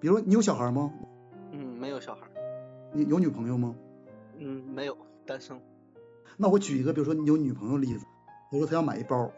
[0.00, 0.92] 比如你有小孩吗？
[1.52, 2.22] 嗯，没有小孩。
[2.92, 3.76] 你有女朋友吗？
[4.38, 4.96] 嗯，没有，
[5.26, 5.60] 单身。
[6.38, 8.06] 那我举一个，比如说你有女朋友例子，
[8.50, 9.30] 比如说她要买一包，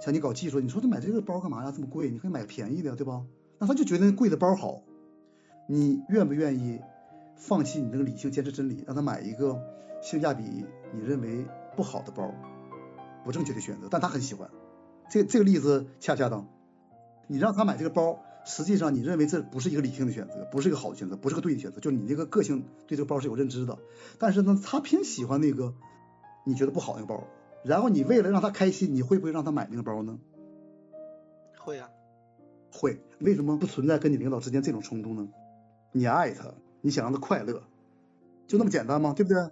[0.00, 1.72] 像你搞技术，你说她买这个包干嘛呀？
[1.74, 3.24] 这么贵，你可以买便宜的，对吧？
[3.58, 4.82] 那她就觉得贵的包好，
[5.66, 6.80] 你愿不愿意
[7.36, 9.58] 放弃你那个理性，坚持真理，让她买一个
[10.02, 10.44] 性价比
[10.92, 12.30] 你认为不好的包，
[13.24, 14.50] 不正确的选择，但她很喜欢。
[15.08, 16.46] 这这个例子恰恰当，
[17.26, 18.22] 你让她买这个包。
[18.44, 23.78] 实际上，你认为这不是一个理性的选择，不是一个好的选择，不是个对的选择，就是你这个个性对这个包是有认知的。
[24.18, 25.74] 但是呢，他偏喜欢那个
[26.44, 27.26] 你觉得不好那个包，
[27.64, 30.18] 然后你为了让他开心，你会不会让他买那个包呢？
[31.58, 31.90] 会啊，
[32.72, 32.98] 会。
[33.18, 35.28] 为什么不存在跟你领导之间这种冲突呢？
[35.92, 37.62] 你爱他，你想让他快乐，
[38.46, 39.12] 就那么简单吗？
[39.14, 39.50] 对不对？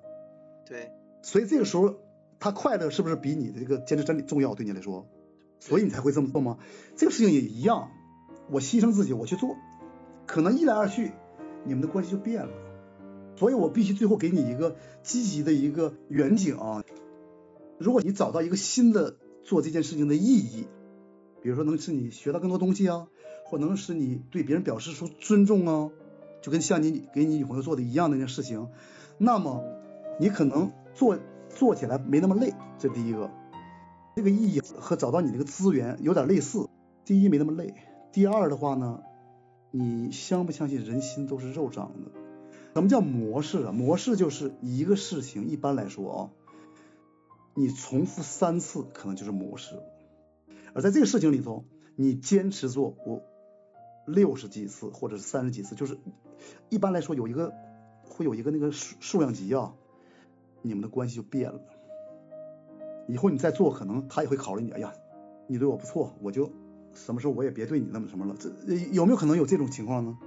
[0.64, 0.92] 对。
[1.20, 1.97] 所以这个时候
[2.41, 4.55] 他快乐是不是比你的这个坚持真理重要？
[4.55, 5.06] 对你来说，
[5.61, 6.59] 所以你才会这么做吗？
[6.97, 7.91] 这个事情也一样。
[8.51, 9.57] 我牺牲自己，我去做，
[10.27, 11.12] 可能一来二去，
[11.65, 12.53] 你们的关系就变了。
[13.36, 16.83] 所以我必须最后给你一个积极的一个远景啊。
[17.78, 20.67] 如果你找到一个新的做这件事情的意义，
[21.41, 23.06] 比如说能使你学到更多东西啊，
[23.45, 25.91] 或能使你对别人表示出尊重啊，
[26.42, 28.69] 就跟像你给你女朋友做的一样的那件事情，
[29.19, 29.62] 那么
[30.19, 31.17] 你可能做
[31.48, 32.53] 做起来没那么累。
[32.78, 33.31] 这第一个，
[34.17, 36.69] 这个意义和找到你这个资源有点类似。
[37.05, 37.72] 第一没那么累。
[38.12, 39.03] 第二的话呢，
[39.70, 42.11] 你相不相信人心都是肉长的？
[42.75, 43.73] 什么叫模式啊？
[43.73, 46.31] 模式就是一个事情，一般来说啊，
[47.55, 49.75] 你重复三次可能就是模式，
[50.75, 51.65] 而在这个事情里头，
[51.97, 53.23] 你坚持做我
[54.06, 55.98] 六十几次或者是三十几次，就是
[56.69, 57.53] 一般来说有一个
[58.05, 59.75] 会有一个那个数数量级啊，
[60.62, 61.61] 你们的关系就变了。
[63.09, 64.93] 以后你再做，可能他也会考虑你，哎呀，
[65.47, 66.50] 你对我不错，我就。
[66.94, 68.34] 什么时候我也别对你那么什么了？
[68.39, 68.50] 这
[68.92, 70.19] 有没有可能有这种情况呢？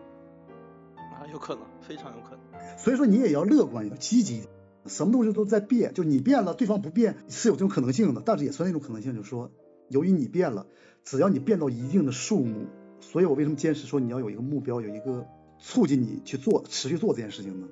[0.97, 2.77] 啊，有可能，非常有可能。
[2.77, 4.43] 所以说你也要乐观，要积极。
[4.87, 9.51] 什么东西都在变，就你变了，对方不变是有这种可能性的，但是也存在一种可能性，就是说，
[9.89, 10.65] 由于你变了，
[11.03, 12.65] 只要你变到一定的数目，
[12.99, 15.27] 所以我为什么坚持说你要有一个目标，有一个
[15.59, 17.67] 促进你去做，持续做这件事情呢？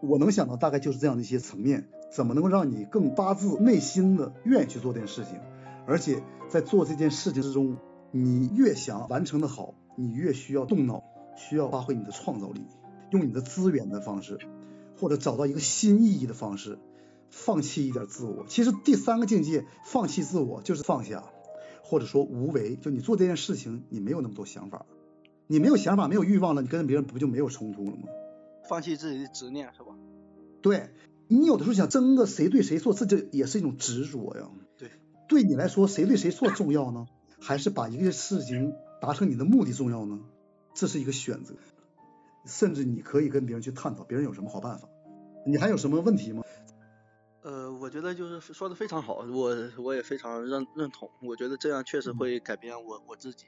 [0.00, 5.38] 我能想到大概就是这样的一些层面，怎么能够让你更发自内心的愿意去做这件事情，
[5.86, 7.76] 而且在做这件事情之中。
[8.12, 11.04] 你越想完成的好，你越需要动脑，
[11.36, 12.62] 需要发挥你的创造力，
[13.10, 14.38] 用你的资源的方式，
[14.98, 16.78] 或者找到一个新意义的方式，
[17.28, 18.44] 放弃一点自我。
[18.48, 21.24] 其实第三个境界，放弃自我就是放下，
[21.82, 22.76] 或者说无为。
[22.76, 24.86] 就你做这件事情，你没有那么多想法，
[25.46, 28.08] 你没有想法，没有欲望了，你跟别人不就没有冲突了吗？
[28.68, 29.94] 放弃自己的执念是吧？
[30.62, 30.90] 对，
[31.28, 34.50] 你有的时候想争个谁对谁错，这就也是一种执着呀。
[34.76, 34.90] 对，
[35.28, 37.06] 对你来说，谁对谁错重要呢？
[37.40, 40.20] 还是把一个事情达成你的目的重要呢？
[40.74, 41.54] 这是一个选择，
[42.46, 44.88] 甚至你可以跟别人去探讨别人有什么好办法。
[45.44, 46.42] 你还有什么问题吗？
[47.42, 51.10] 呃，我觉得就是说的非常好，我我也非常认认同。
[51.22, 53.46] 我觉得这样确实会改变我我自己。